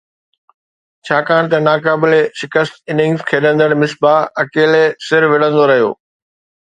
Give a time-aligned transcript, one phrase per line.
[1.09, 5.93] ڇاڪاڻ ته ناقابل شڪست اننگز کيڏندڙ مصباح اڪيلي سر وڙهندو رهيو